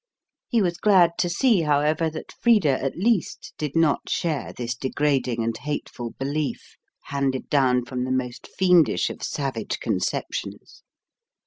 He 0.49 0.63
was 0.63 0.77
glad 0.77 1.11
to 1.19 1.29
see, 1.29 1.61
however, 1.61 2.09
that 2.09 2.31
Frida 2.31 2.81
at 2.83 2.97
least 2.97 3.53
did 3.59 3.75
not 3.75 4.09
share 4.09 4.51
this 4.51 4.73
degrading 4.73 5.43
and 5.43 5.55
hateful 5.55 6.15
belief, 6.17 6.75
handed 7.03 7.51
down 7.51 7.85
from 7.85 8.03
the 8.03 8.11
most 8.11 8.47
fiendish 8.47 9.11
of 9.11 9.21
savage 9.21 9.79
conceptions. 9.79 10.81